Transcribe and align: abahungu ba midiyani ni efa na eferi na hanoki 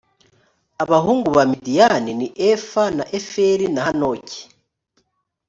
abahungu 0.83 1.27
ba 1.35 1.43
midiyani 1.51 2.11
ni 2.19 2.27
efa 2.51 2.83
na 2.97 3.05
eferi 3.17 3.65
na 3.73 3.81
hanoki 3.87 4.41